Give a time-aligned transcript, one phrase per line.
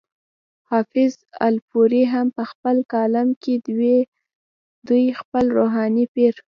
[0.69, 1.13] حافظ
[1.47, 3.53] الپورۍ هم پۀ خپل کالم کې
[4.95, 6.33] دوي خپل روحاني پير